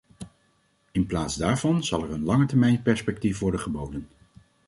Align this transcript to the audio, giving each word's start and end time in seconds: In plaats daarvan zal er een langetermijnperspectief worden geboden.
In 0.91 1.05
plaats 1.05 1.35
daarvan 1.35 1.83
zal 1.83 2.03
er 2.03 2.11
een 2.11 2.23
langetermijnperspectief 2.23 3.39
worden 3.39 3.59
geboden. 3.59 4.07